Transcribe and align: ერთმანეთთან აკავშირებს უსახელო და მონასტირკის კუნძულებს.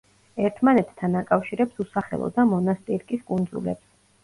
ერთმანეთთან 0.47 1.17
აკავშირებს 1.19 1.85
უსახელო 1.85 2.33
და 2.41 2.49
მონასტირკის 2.55 3.25
კუნძულებს. 3.31 3.89